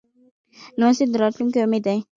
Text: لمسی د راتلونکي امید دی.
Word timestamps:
لمسی 0.79 1.05
د 1.11 1.13
راتلونکي 1.21 1.59
امید 1.63 1.83
دی. 1.87 1.99